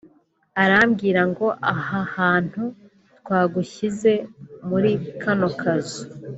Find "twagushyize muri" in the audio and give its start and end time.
3.19-4.91